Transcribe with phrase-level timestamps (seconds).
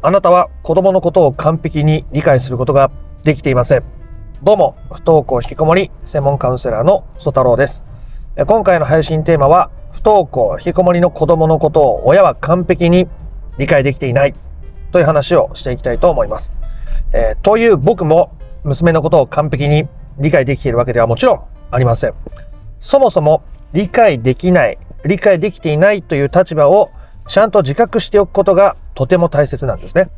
[0.00, 2.92] あなたは子供のことを完璧に理解することが
[3.24, 3.82] できていません。
[4.44, 7.84] どうも、不登校引きこもり専門カウンセラーの曽太郎です。
[8.46, 13.08] 今回の配信テーマは、不登校引きこもりの子供のことを親は完璧に
[13.58, 14.34] 理解できていない
[14.92, 16.52] という話をしていきたいと思います。
[17.12, 18.30] えー、という僕も
[18.62, 19.88] 娘のことを完璧に
[20.20, 21.40] 理解できているわけではもちろん
[21.72, 22.14] ありません。
[22.78, 23.42] そもそも
[23.72, 26.92] 理解できない、理解できていないという立場を
[27.26, 30.10] ちゃんと自覚しておくことがとても大切なんですね。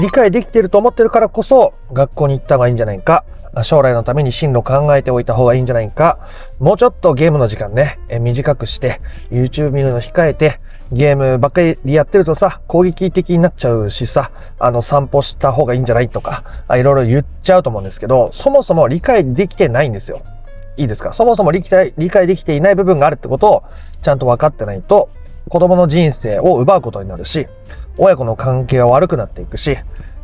[0.00, 3.26] 理解できていると思ってるからこそ学校に行った方がいいんじゃないか、
[3.64, 6.18] 将来のために進路考えておいた方がいいんじゃないか、
[6.58, 10.58] もうちょっとゲームの時間ね、短くして、YouTube 見るの控えて、
[10.90, 20.22] ゲームばっかりやってるとさ、攻撃的になっちゃうしさ、あの散歩した方がいいんじゃないとか、いろいろ言っちゃうと思うんですけど、そもそも理解できてないんですよ。
[20.78, 21.12] いいですか？
[21.12, 23.62] そもそも理解理解できていない部分があるってことを
[24.00, 25.10] ちゃんと分かってないと、
[25.50, 27.46] 子供の人生を奪うことになるし、
[27.98, 29.76] 親子の関係は悪くなっていくし、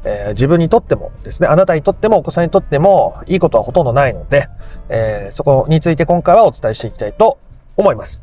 [0.04, 4.48] えー、自分にとってもですね、あなたにとってもお子さんにとってもいいことはほとんどないので、
[4.88, 7.38] えー、そこについて今回はお伝えしていきたいと
[7.76, 8.22] 思います。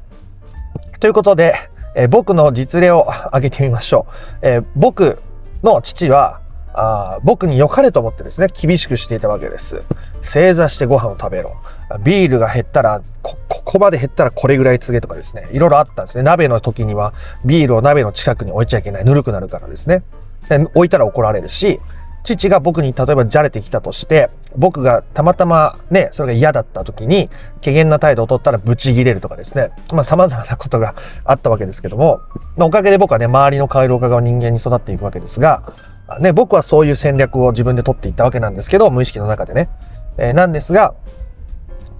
[1.00, 1.56] ということで、
[1.96, 4.08] えー、僕の実例を挙げてみましょ
[4.42, 4.48] う。
[4.48, 5.22] え僕
[5.64, 6.42] の父は、
[6.78, 9.82] あ僕に良かれと思ってですね、厳しくしていたわけです。
[10.22, 11.56] 正座してご飯を食べろ。
[12.04, 16.24] ビールが減ったら、こ、ここまで減ったらこれぐらい告げとかですね、いろいろあったんですね。
[16.24, 17.14] 鍋の時には
[17.46, 19.06] ビールを鍋の近くに置いちゃいけない。
[19.06, 20.04] ぬるくなるからですね。
[20.50, 21.80] で置いたら怒られるし、
[22.24, 27.30] 父が僕に例えばじゃれてきたとして、僕がたまたまね、それが嫌だった時に、
[27.64, 29.72] 怪げな態度を取ったらブチギレるとかですね。
[29.94, 32.20] まあ様々なことがあったわけですけども、
[32.58, 35.74] おかげで僕はね、周りの回廊化が人間に育っていくわけですが、
[36.20, 39.70] ね、僕はそういう戦略を自分で取っていったわけなんですけど、無意識の中でね。
[40.18, 40.94] えー、なんですが、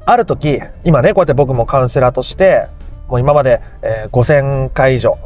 [0.06, 2.68] ある時、今ね、こうやって僕もカウンセラーとして、
[3.08, 5.18] もう今まで、えー、5000回以上、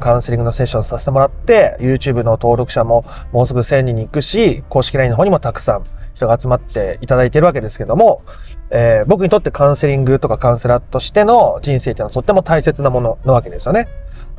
[0.00, 5.84] カウンセリングのセッションさせてもらって、YouTube の登録者ももうすぐ1000人に行くし、公式 LINE の方にもたくさん
[6.14, 8.22] 人が集まっていただいてるわけですけども、
[8.70, 13.86] えー、僕にとってカウンセリングとかカウンセラーとしての人生っていうのはとっても大切なものなわけですよね。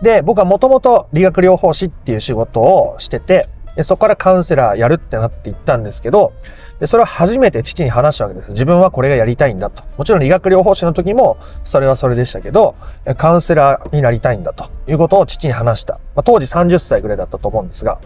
[0.02, 6.34] で、僕はもともと理学療法士っていう仕事をしてて、でそこからカウンセラーやるってなっていったんですけど、
[6.80, 8.50] でそれを初めて父に話したわけです。
[8.50, 9.84] 自分はこれがやりたいんだと。
[9.98, 12.76] もちろん理学療法士の時もそれはそれでしたけど、
[13.18, 15.94] カウンセラーになりたいんだということを父に話した。
[16.16, 18.00] まあ、当時30歳ぐらいだったと思うんですが、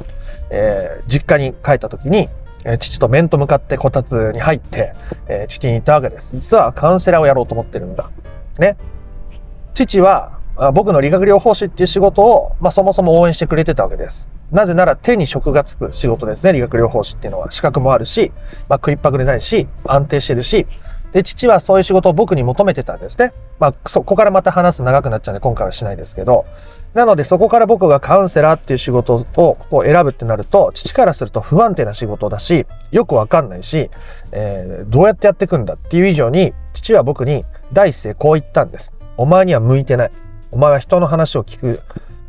[0.50, 2.28] えー、実家に帰った時に、
[2.66, 4.94] え、父と面と向かってこたつに入って、
[5.28, 6.36] えー、父に言ったわけです。
[6.36, 8.09] 実はカウンセラーをやろうと思ってるんだ。
[8.59, 8.76] ね。
[9.74, 10.41] 父は
[10.74, 14.30] 僕の理学療法士っていう仕事を、まあ、そもそも応援してくれてたわけです。
[14.52, 17.52] なぜなら手に職がつく仕事ですね、理学療法士っていうのは。
[17.52, 18.32] 資格もあるし、
[18.70, 20.68] まあ、食いっぱぐれないし、安定してるし、
[21.14, 23.34] で、父はそういう仕事を僕に求めてたんですね。
[23.60, 26.46] まあ、そこからまた話す長くなっちゃうんで、今回はしないですけど。
[26.94, 33.90] なので、そこから僕がカウンセラーっていう仕事をこう選ぶってなると、父からすると不安定な仕事だし、よくわかんないし、
[34.32, 38.94] えー、どうやってやっていくんだっていう以上に、父は僕に第一声こう言ったんです。
[39.18, 40.12] お前には向いてない。
[40.52, 41.82] お前は人の話を聞く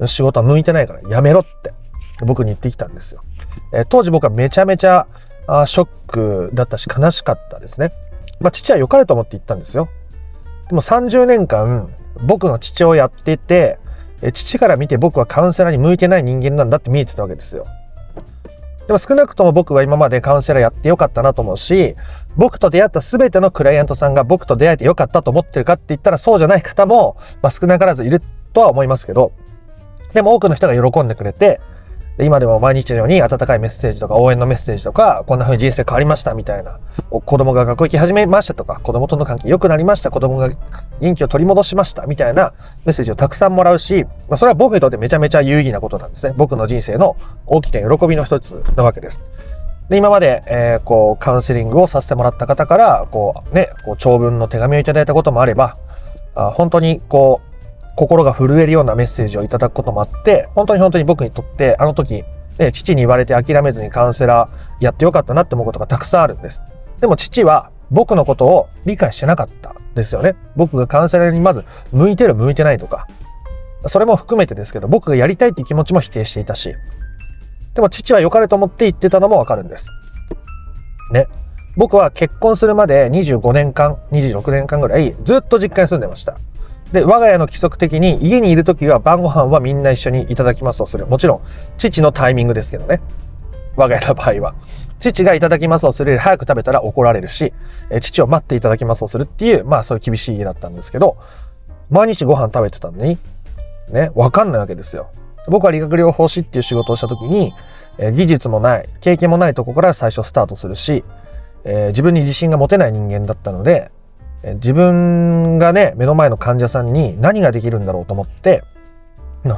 [0.06, 1.72] 仕事は向いてないからやめろって
[2.24, 3.22] 僕に言ってきたんですよ。
[3.72, 5.06] え、当時僕はめちゃめちゃ
[5.46, 7.92] あショックだったし悲しかったですね。
[8.40, 9.88] まあ父は良かれと思って言ったんですよ。
[10.68, 13.78] でも30年間僕の父をやってて、
[14.22, 17.66] え父から見て僕はカウンセラーに向いてない人間なんだって見えてたわけですよ。
[18.92, 21.96] でも少なくとも僕は今までカウンセラーやってよかったなと思うし、
[22.36, 28.20] 僕と出会った全てのクライアントさんが僕と出会えてよかったと思ってるかって言ったらそうじゃない方も、まあ、少なからずいる
[28.52, 29.32] とは思いますけど、
[30.12, 31.58] でも多くの人が喜んでくれて、
[32.20, 36.78] 今でも毎日のように温かいメッセージとか応援のメッセージとか、こんな風に人生変わりましたみたいな、
[37.10, 40.50] 子供が学校行き始めましたとか、子供との関係良くなりました、子供が
[41.00, 42.52] 元気を取り戻しましたみたいな
[42.84, 46.34] メッセージをたくさんもらうし、まあ、それは僕にとってめちゃめちゃ有意義なことなんですね。
[46.36, 49.22] 僕の人生の大きな喜びの一つなわけです。
[49.88, 55.76] で、今まで、えー、こう、カウンセリングをさせてもらった方から、こう、ね、こう長文の手紙をいただいたこともあれば、
[56.34, 57.51] あ本当に、こう、
[57.96, 62.24] 心が震えるようなメッセージをいただくこともあって、本当に本当に僕にとって、あの時、
[62.58, 66.62] ね、父に言われて諦めずにカウンセラーやってよかったなって思うことがたくさんあるんです。
[67.00, 70.34] でも父は僕のことを理解してなかったですよね。
[70.56, 73.06] 僕がカウンセラーにまず向いてる向いてないとか、
[73.86, 76.74] それも含めてですけど、僕がやりたいっていう気持ちも否定していたし、
[77.74, 79.88] でも父は良かれと思って言ってたのもわかるんです。
[81.12, 81.26] ね。
[81.76, 86.36] 僕は結婚するまで25年間、26年間ぐらいずっと実家に住んでました。
[86.92, 91.06] で、我が家の規則的に家にいる時は晩ご飯はみんな一緒にいただきますとする。
[91.06, 91.40] もちろん、
[91.78, 93.00] 父のタイミングですけどね。
[93.76, 94.54] 我が家の場合は。
[95.00, 97.52] 父がいただきますをするより早く食べたら怒られるし、
[97.90, 101.16] え父を待っていただきますをするっていう、まあそういう厳しい家だったんですけど、
[101.90, 103.18] 毎日ご飯食べてたのに、
[103.88, 105.08] ね、わかんないわけですよ。
[105.48, 107.52] 僕は理学療法士っていう仕事をした時に、
[107.98, 111.04] え技術もない、経験もないとこから最初スタートするし、
[111.64, 113.90] えー自分に自信が持てない人間だったので、
[114.44, 118.64] 自分がね、目の前の患者さんに何ができるんだろうと思って、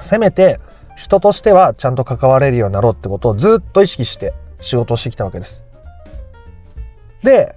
[0.00, 0.60] せめて
[0.96, 5.64] 人としてはちゃんと関われるようになろうってことをずっと意識して仕事をしてきたわけです。
[7.22, 7.54] で、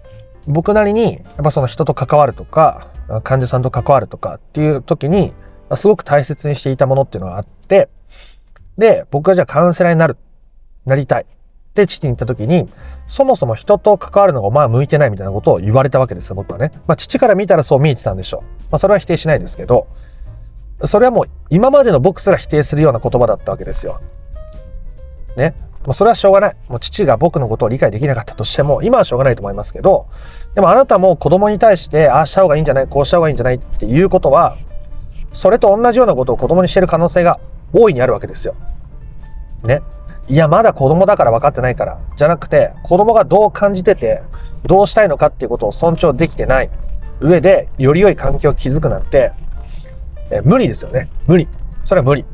[0.47, 2.88] 僕なりに、やっぱその人と関わるとか、
[3.24, 5.33] 患者さんと関わるとかっていう時に、
[5.75, 7.89] すごく大切にしていたものっていうのがあって、
[8.77, 10.18] で、僕がじゃあカウンセラーになる、
[10.85, 11.25] なりたい
[11.83, 12.68] って父に言った時に、
[13.07, 16.71] そもそも人と関わるのがお前は向いてないみたいなことを言われたわけですよ、僕はね。
[16.88, 18.41] まあ父から見たらそう見えてたんでしょう。
[18.71, 19.88] まあそれは否定しないですけど、
[20.85, 24.01] それはもう今までの僕すら否定するような言葉だったわけですよ。
[25.35, 25.53] ね。
[25.85, 26.56] まあそれはしょうがない。
[26.68, 30.07] もう父が僕のことを理解できなかったとしても、今はしょうがないと思いますけど、
[30.56, 34.57] でもあなたも子供に対して、ああした方がいいんじゃないこうした方がいいんじゃないっていうことは、
[35.31, 37.39] それと同じようなことを子供にしてる可能性が
[37.74, 38.56] 大いにあるわけですよ。
[39.63, 39.81] ね。
[40.29, 42.00] いや、まだ子供だから分かってないから。
[42.18, 44.21] じゃなくて、子供がどう感じてて、
[44.63, 46.69] どうしたいのかっていうことを尊重できてない
[47.21, 49.31] 上で、より良い環境を築くなんて、
[50.29, 51.09] え無理ですよね。
[51.25, 51.47] 無理。
[51.85, 52.25] それは無理。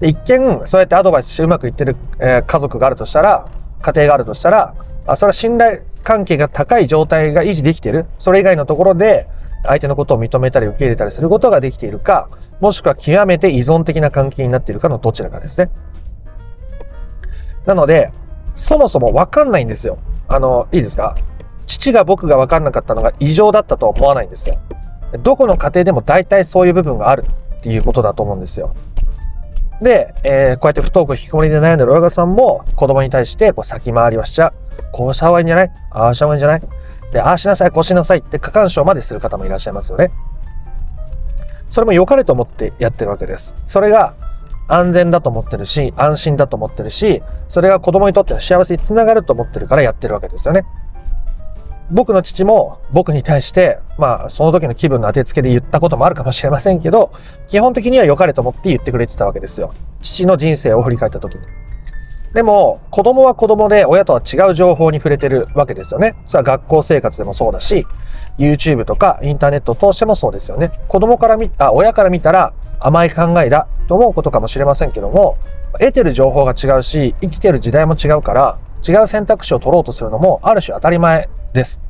[0.00, 3.46] で一見、そうやってアドバイスしてうまくいってる、え家族があるとしたら、
[3.80, 4.74] 家庭があるとしたら、
[5.06, 8.06] あそれは信頼関係が高い状態が維持できてる。
[8.18, 9.26] それ以外のところで、
[9.62, 12.28] 相手のことを認めたり受け入れたりすることができているか、
[12.60, 15.70] もしくは極めて依存的な関係になっているかのどちらかですね。
[17.66, 18.12] なので、
[18.56, 19.98] そもそもわかんないんですよ。
[20.28, 21.14] あの、いいですか？
[21.66, 24.58] 父が僕がわかんなかったのが異常だったとは思わないんですよ。
[25.22, 27.24] どこの家庭でも大体そういう部分がある
[27.58, 28.74] っていうことだと思うんですよ。
[29.80, 34.52] で、えーこうやって不登校引きこもりで悩んでる親御さんも子供に対してこう先回りをしちゃう。
[34.92, 35.70] こうした方がいいんじゃない？
[35.90, 36.60] ああした方がいいんじゃない？
[37.12, 40.10] で、ああしなさい、こうしなさいって過干渉までする方もいらっしゃいますよね。
[41.70, 43.54] それも良かれと思ってやってるわけです。
[43.66, 44.14] それが
[44.72, 50.64] 安全だと思ってるし、安心だと思ってるし、それが子供にとっては幸せにつながると思ってるからやってるわけですよね。
[51.90, 57.12] 僕の父も僕に対して、まあ、その時の気分の当てつけで言ったこともあるかもしれませんけど、
[57.48, 59.74] 基本的には良かれと思って言ってくれてたわけですよ。
[60.00, 61.40] 父の人生を振り返った時に。
[62.32, 66.14] でも、子供は子供で親とは違う情報に触れてるわけですよね。
[66.26, 67.84] それは学校生活でもそうだし、
[68.38, 70.70] YouTube とかインターネットを通してもそうですよね。
[70.86, 75.36] 子供から見、あ、親から見たら甘い考えだと思うことかもしれませんけども、
[75.74, 81.80] 得てる情報が違うし、生きてる時代も違うから、違う選択肢を取ろうとするのもある種当たり前です。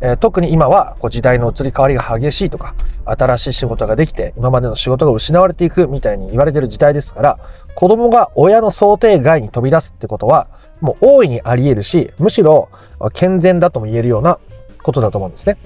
[0.00, 2.74] えー特に今はこう時代の移り変わりが激しいとか、
[3.04, 7.38] 新しい仕事ができて、今までの仕事が失われていくみたいに言われてる時代ですから、
[7.74, 10.48] 子供が親の想定外に飛び出すってことは、
[10.80, 12.70] もう大いにあり得るし、むしろ
[13.12, 14.38] 健全だとも言えるような
[14.82, 15.58] ことだと思うんですね。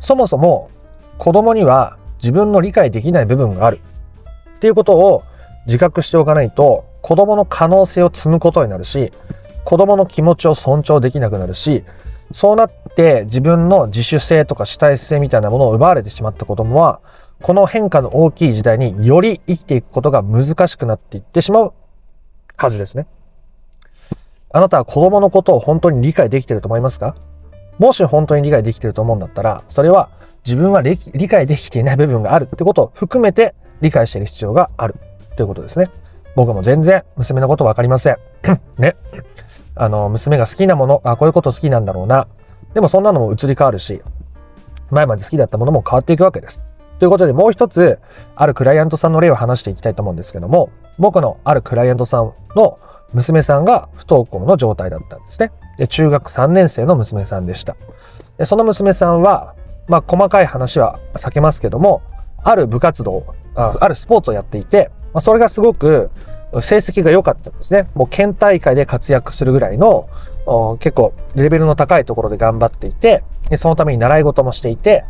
[0.00, 0.70] そもそも
[1.18, 3.80] 子供には自分の理解できない部分がある
[4.56, 5.24] っていうことを
[5.66, 9.12] 自覚しておかないと、子供の可能性を積むことになるし、
[9.64, 11.84] 子供の気持ちを尊重できなくなるし、
[12.32, 17.00] そうなって自分の自主性とか主体性みたいなものを奪われてしまった子供は、
[17.42, 21.72] この変化の大きい時代により生きていくことが難しくなっていってしまう
[22.56, 23.06] はずですね。
[24.50, 27.14] あなたは子供のことを本当に理解できていると思いますか？
[27.78, 30.08] もし本当に理解できていると思うんだったら、それは
[30.44, 30.96] 自分は理
[31.28, 34.94] 解できていない部分があるってことを含めて理解している必要がある
[35.36, 35.90] ということですね。
[36.34, 38.16] 僕も全然娘のことわかりません。
[38.78, 38.96] ね。
[39.74, 42.26] あの、娘が好きなもの、あ、こういうこと好きなんだろうな。
[42.74, 44.02] でもそんなのも移り変わるし、
[44.90, 46.60] 前まで好きだったものも変わっていくわけです。
[46.98, 47.98] ということでもう一つ、
[48.34, 52.78] あるクライアントさんの例を話していきたいと思うんですけども、僕のあるクライアントさんの
[53.12, 55.52] 娘さんが不登校の状態だったんですね。
[55.78, 57.76] で、中学3年生の娘さんでした。
[58.36, 59.54] でその娘さんは、
[59.88, 62.02] まあ細かい話は避けますけども、
[62.42, 66.10] ある部活動、あるスポーツをやっていて、まあ、それがすごく
[66.60, 67.88] 成績が良かったんですね。
[67.94, 70.08] もう県大会で活躍するぐらいの
[70.78, 75.04] 結構レベルの高いところで頑張っていて、でそのために習い事もしていて、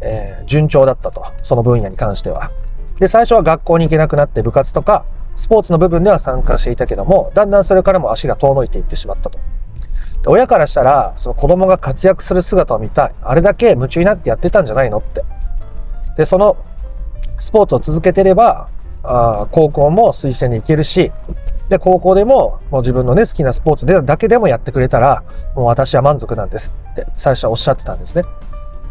[0.00, 1.24] えー順調だったと。
[1.42, 2.50] その分野に関しては。
[2.98, 5.04] で、最初は学校に行けなくなって部活とか
[5.36, 9.38] スポーツの部分では参加していたけども、だんだんそれからも足が遠のいていってしまったと。
[10.26, 13.14] 親からしたら、その子供が活躍する姿を見たい。
[13.22, 15.24] あれだけ夢中になってやってたんじゃないのって。
[16.16, 16.56] で、その
[17.40, 18.68] スポーツを続けてれば、
[19.02, 21.12] あ高校も推薦に行けるし、
[21.68, 25.22] で、高校でももう自分のね、好きなスポーツでだけでもやってくれたら、
[25.54, 28.24] もう私は満足なんですって最初はおっしゃってたんですね。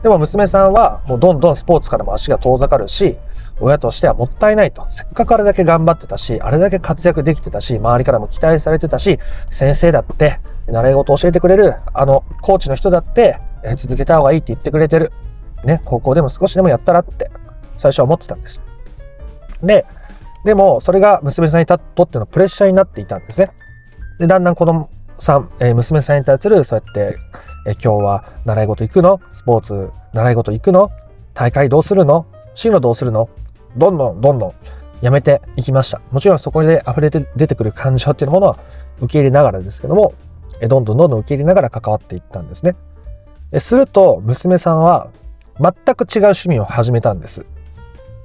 [0.03, 3.17] でも娘さんはもうどんどんスポーツからも足が遠ざかるし、
[3.59, 4.85] 親としてはもったいないと。
[4.89, 15.11] せっかくあれだけ頑張ってたし、あれだけ活躍できてたし、周りからも期待されてたし、先生だって、習い事教えてくれる、あの、コーチの人だって、え続けた方がいいって言ってくれてる。
[15.63, 17.31] ね、高校でも少しでもやったらって、
[17.77, 18.59] 最初は思ってたんです。
[19.61, 19.85] で、
[20.43, 23.51] でも、それが娘さんにとってのプレッシャーになっていたんですね。
[24.19, 27.17] で、だんだん子供さん、え、娘さんに対する、そうやって、
[27.65, 29.21] え、今日は習い事行くの？
[29.31, 30.91] スポーツ習い事行くの？
[31.33, 32.25] 大会どうするの？
[32.55, 33.29] 進路どうするの？
[33.77, 34.53] どんどんどんどん
[35.01, 36.01] やめていきました。
[36.11, 38.57] もちろんそこで溢れて出てくる感情っていうものは
[38.97, 40.13] 受け入れながらですけども、
[40.67, 42.75] どんどんどんどん受け入れながら関わっていったんですね。
[43.59, 45.09] すると、娘さんは
[45.59, 47.45] 全く違う趣味を始めたんです。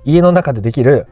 [0.05, 1.07] 家の中でできる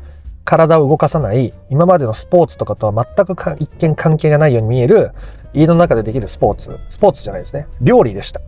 [0.47, 5.11] 体を動かさない今までのスポーツとかとは全く一見関係がないように見える
[5.53, 8.41] 家の中でできるスポーツスポーツじゃないですね料理でした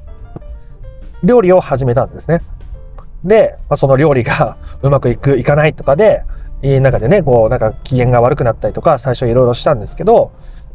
[1.24, 2.40] 料理を始めたんですね
[3.24, 6.22] で、まあ、その料理が うまくいくいかないとかで
[6.62, 10.30] 家の中でねこうなんか機嫌が悪くなったりとか最初いろいろしたんですけど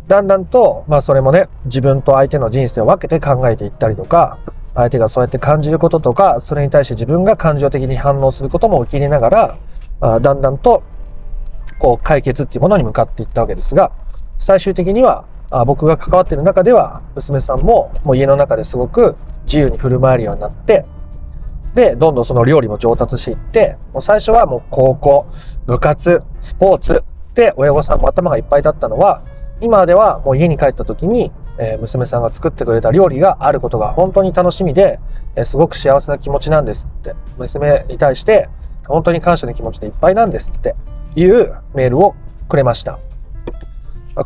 [0.08, 4.38] だんだんと、まあ、それもね自分と相手の人生を分けて考えていったりとか
[4.76, 9.58] 相手がそうやって感じることとかそれに対して自分が感情的に反応することも受け入れながら
[10.02, 10.84] あだんだんと
[11.80, 13.92] こう解決っていうものに向かっていったわけですが
[14.40, 20.86] 最終的にはあ僕が関わっている中では娘さんももう家の中ですごく自由に振る舞えるようになって
[21.76, 25.28] でどんどんその料理も上達していってもう最初はもう高校
[25.66, 27.04] 部活スポーツ
[27.36, 29.24] で親御さんも頭がいっぱいだったのは
[29.63, 35.00] 今ではもう家に帰った時に、え、娘さんが作ってくれた料理があることが本当に楽しみで、
[35.38, 38.50] え、すごく幸せな気持ちなんですって娘に対して
[38.88, 40.75] 本当に感謝の気持ちでいっぱいなんですって
[41.15, 42.13] いうメールを
[42.50, 43.00] くれました。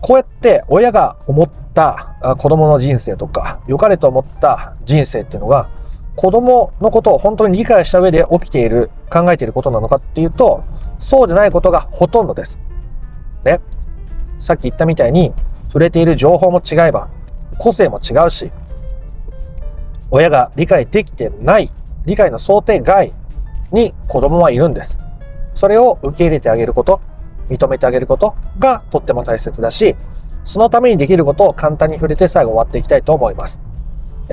[0.02, 5.70] こうやって親が思った子供の人生とか良かれと思った人生っていうのが
[6.16, 10.64] 子供のことを本当に理解した上で起きている考えていることなのかっていうと
[11.00, 12.60] そうでないことがほとんどです。
[13.46, 13.62] ね。
[14.40, 15.34] さっき言ったみたいに
[15.68, 17.10] 触れている情報も違えば
[17.58, 18.52] 個性も違うし
[20.10, 21.72] 親が理解できてない
[22.06, 23.14] 理解の想定外
[23.72, 25.00] に子供はいるんです。
[25.54, 27.02] それを受け入れてあげること、
[27.50, 29.96] 認めてあげることがとっても大切だし、
[30.46, 33.60] そのためにできることを簡単に触れて最後終わっていきたいと思います。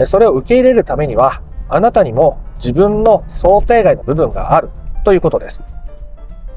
[0.07, 4.71] それを受け入れるためには、あなたにも自分の想定外の部分がある
[5.03, 5.63] ということです。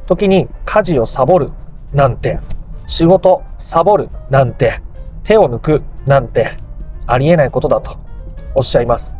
[0.05, 1.51] 時に家事をサボる
[1.93, 2.39] なんて、
[2.87, 4.81] 仕事サボるなんて、
[5.23, 6.57] 手を抜くなんて、
[7.05, 7.97] ありえないことだと
[8.55, 9.13] おっしゃいます。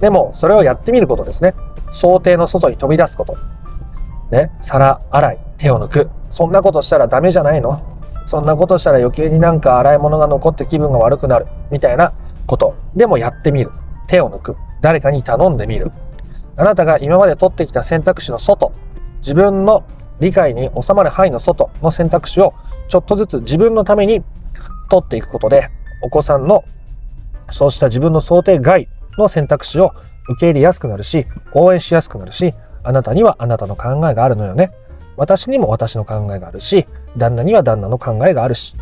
[0.00, 1.54] でも、それをやってみることですね。
[1.92, 3.36] 想定の外に飛び出すこと。
[4.30, 6.10] ね、皿洗い、手を抜く。
[6.30, 7.80] そんなことしたらダメじゃないの？
[8.26, 11.46] そんなことしたら余計になんか洗い物が残って気分が悪くなる。
[11.70, 12.12] みたいな
[12.46, 12.74] こと。
[12.96, 13.70] でもやってみる。
[14.08, 14.56] 手を抜く。
[14.80, 15.92] 誰かに頼んでみる。
[16.56, 18.72] あなたが今まで取ってきた選択肢の外、
[19.20, 19.84] 自分の
[20.20, 22.54] 理解に収まる範囲の外の選択肢を
[22.88, 24.22] ちょっとずつ自分のために
[24.90, 25.70] 取っていくことで、
[26.02, 26.64] お子さんの
[27.50, 28.88] そうした自分の想定外
[29.18, 29.92] の選択肢を
[30.28, 34.72] 受け入れやすくなるし、応援しやすくなるし、あなたにはあなたの考えがあるのよね。
[35.16, 36.86] 私にも私の考えがあるし、
[37.16, 38.74] 旦那には旦那の考えがあるし、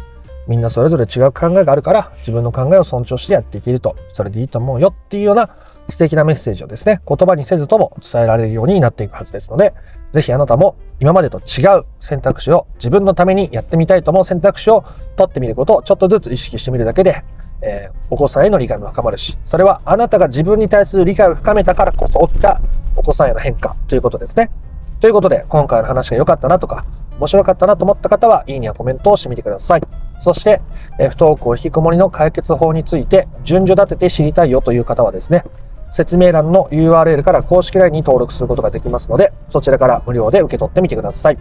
[0.49, 5.51] みんなそれぞれ違う考えがあるから、自分の考えを尊重してやっていけると、それでいいと思うよっていうような
[5.89, 9.75] 素敵なメッセージをですね、言葉にせずとも伝えられるようになっていくはずですので、
[10.13, 14.85] ぜひあなたも今までと違う選択肢を自分のためにやってみたいと思う選択肢を
[15.17, 17.25] 取ってみることをちょっとずつ意識してみるだけで、
[17.61, 22.61] えー、お子さんへの理解も深まるし、それはあなたが自分に対する理解を深めたからこそ起きた
[22.95, 24.53] お子さんへの変化ということですね。
[25.01, 26.87] ということで、今回の話が良かったなとか、
[27.19, 29.83] 面白かったなと思った方は、いいねやコメントをしてみてください。
[30.21, 30.61] そして、
[31.01, 35.43] え不登校引きこもりの解決法について、順序立てて知りたいよという方はですね、
[35.93, 41.39] 説明欄の URL から公式 LINE に登録することができますので、そちらから無料で受け取ってみてください。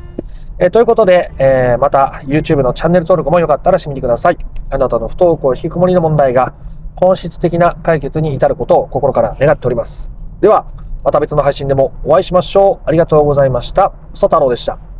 [0.60, 4.38] えー、ということで、えー、また YouTube のチャンネル登録もよかったらしてみてください。
[4.70, 6.54] あなたの不登校引きこもりの問題が
[6.98, 10.12] 本質的な解決に至ることを心から願っております。
[10.42, 10.68] では、
[11.04, 12.90] また別の配信でもお会いしましょう。
[12.90, 13.94] ありがとうございました。
[14.14, 14.91] ソ太郎でした。